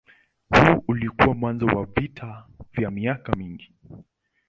Huu 0.49 0.83
ulikuwa 0.87 1.35
mwanzo 1.35 1.65
wa 1.65 1.85
vita 1.85 2.47
vya 2.73 2.91
miaka 2.91 3.33
mingi. 3.35 3.73